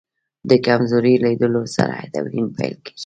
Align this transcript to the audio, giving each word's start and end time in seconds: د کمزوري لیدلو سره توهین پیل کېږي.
د 0.49 0.51
کمزوري 0.65 1.13
لیدلو 1.23 1.63
سره 1.75 1.95
توهین 2.13 2.47
پیل 2.55 2.75
کېږي. 2.85 2.99